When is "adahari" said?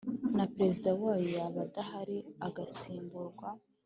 1.67-2.17